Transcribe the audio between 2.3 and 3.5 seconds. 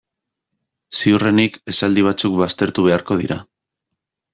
baztertu beharko dira.